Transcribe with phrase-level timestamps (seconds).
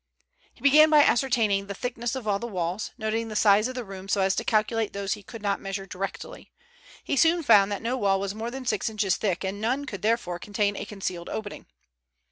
[0.51, 3.83] He began by ascertaining the thickness of all the walls, noting the size of the
[3.85, 6.51] rooms so as to calculate those he could not measure directly.
[7.03, 10.01] He soon found that no wall was more than six inches thick, and none could
[10.01, 11.67] therefore contain a concealed opening.